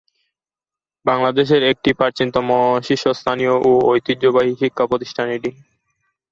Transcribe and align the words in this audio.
বাংলাদেশের 1.05 1.61
একটি 1.71 1.89
প্রাচীনতম 1.93 2.47
শীর্ষস্থানীয় 2.83 3.53
ও 3.61 3.71
ঐতিহ্যবাহী 3.91 4.53
শিক্ষাপ্রতিষ্ঠান 4.61 5.27
এটি। 5.37 5.51